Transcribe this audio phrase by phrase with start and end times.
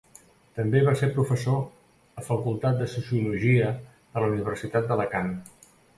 [0.59, 1.59] També va ser professor
[2.21, 3.69] a Facultat de Sociologia
[4.17, 5.31] de la Universitat d'Alacant.